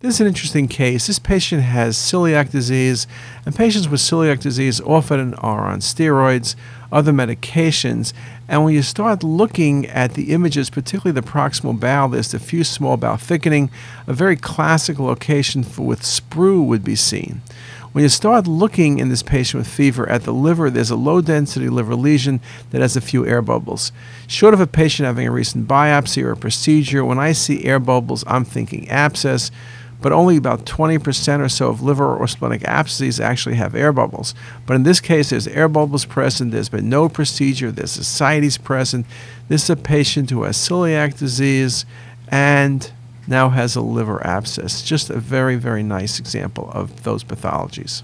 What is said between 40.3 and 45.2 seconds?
who has celiac disease and now has a liver abscess. Just a